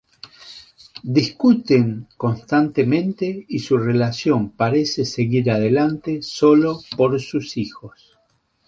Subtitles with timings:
[1.03, 8.17] Discuten constantemente y su relación parece seguir adelante sólo por sus hijos.